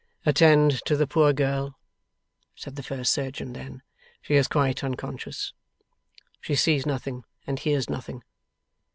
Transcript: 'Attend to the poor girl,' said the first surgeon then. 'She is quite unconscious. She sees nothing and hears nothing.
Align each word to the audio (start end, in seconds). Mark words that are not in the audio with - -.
'Attend 0.25 0.83
to 0.85 0.97
the 0.97 1.05
poor 1.05 1.31
girl,' 1.31 1.77
said 2.55 2.75
the 2.75 2.81
first 2.81 3.13
surgeon 3.13 3.53
then. 3.53 3.83
'She 4.23 4.33
is 4.33 4.47
quite 4.47 4.83
unconscious. 4.83 5.53
She 6.39 6.55
sees 6.55 6.87
nothing 6.87 7.23
and 7.45 7.59
hears 7.59 7.87
nothing. 7.87 8.23